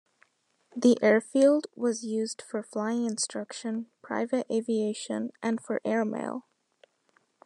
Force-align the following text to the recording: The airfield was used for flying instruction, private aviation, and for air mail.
The 0.75 0.97
airfield 1.03 1.67
was 1.75 2.03
used 2.03 2.41
for 2.41 2.63
flying 2.63 3.05
instruction, 3.05 3.91
private 4.01 4.47
aviation, 4.51 5.29
and 5.43 5.61
for 5.61 5.79
air 5.85 6.05
mail. 6.05 6.47